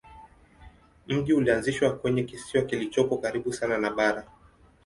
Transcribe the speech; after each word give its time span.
Mji 1.07 1.33
ulianzishwa 1.33 1.97
kwenye 1.97 2.23
kisiwa 2.23 2.63
kilichopo 2.65 3.17
karibu 3.17 3.53
sana 3.53 3.77
na 3.77 3.89
bara. 3.91 4.27